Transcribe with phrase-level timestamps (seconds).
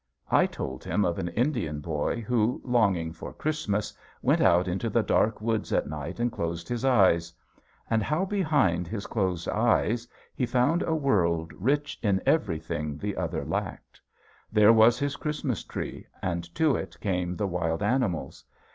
[0.31, 3.93] I told him of an Indian boy who, longing for Christmas,
[4.23, 7.31] went out into the dark woods at night and closed his eyes.
[7.87, 13.45] And how behind his closed eyes he found a world rich in everything the other
[13.45, 14.01] lacked.
[14.51, 18.43] There was his Christmas tree and to it came the wild animals.